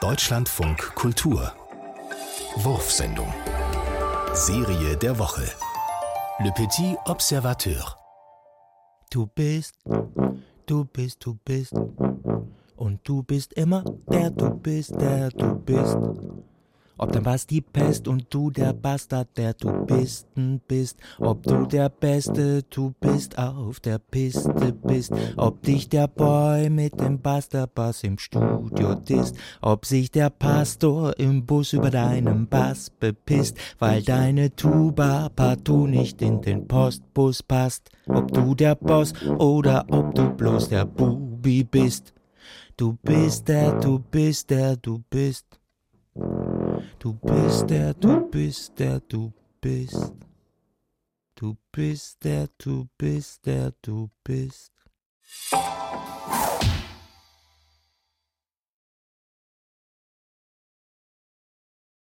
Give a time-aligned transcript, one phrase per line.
[0.00, 1.52] Deutschlandfunk Kultur
[2.56, 3.32] Wurfsendung
[4.32, 5.46] Serie der Woche
[6.40, 7.96] Le Petit Observateur
[9.10, 9.74] Du bist,
[10.66, 11.74] du bist, du bist.
[12.76, 15.98] Und du bist immer der du bist, der du bist.
[16.98, 20.26] Ob dein Bass die Pest und du der Bastard, der du bist,
[20.66, 20.98] bist.
[21.20, 25.12] Ob du der Beste, du bist auf der Piste bist.
[25.36, 29.36] Ob dich der Boy mit dem Basterbass im Studio disst.
[29.60, 36.20] Ob sich der Pastor im Bus über deinen Bass bepisst, weil deine Tuba partout nicht
[36.20, 37.90] in den Postbus passt.
[38.08, 42.12] Ob du der Boss oder ob du bloß der Bubi bist.
[42.76, 45.57] Du bist der, du bist der, du bist.
[46.98, 50.12] Du bist der, du bist der, du bist.
[51.36, 54.72] Du bist der, du bist der, du bist.